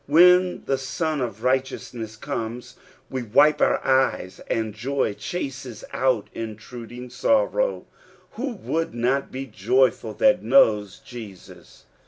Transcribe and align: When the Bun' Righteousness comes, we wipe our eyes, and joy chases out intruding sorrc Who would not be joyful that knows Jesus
When 0.07 0.63
the 0.65 0.83
Bun' 0.99 1.31
Righteousness 1.41 2.15
comes, 2.15 2.75
we 3.11 3.21
wipe 3.21 3.61
our 3.61 3.85
eyes, 3.85 4.41
and 4.47 4.73
joy 4.73 5.13
chases 5.13 5.83
out 5.93 6.27
intruding 6.33 7.09
sorrc 7.09 7.85
Who 8.31 8.51
would 8.53 8.95
not 8.95 9.31
be 9.31 9.45
joyful 9.45 10.15
that 10.15 10.41
knows 10.41 10.97
Jesus 10.97 11.85